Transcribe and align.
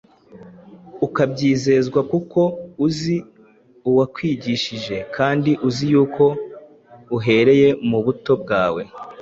ukabyizezwa 1.05 1.99
kuko 2.11 2.39
uzi 2.85 3.15
uwakwigishije, 3.89 4.95
kandi 5.15 5.51
uzi 5.67 5.85
yuko 5.93 6.23
uhereye 7.17 7.67
mu 7.89 7.99
buto 8.05 8.33
bwawe 8.43 8.81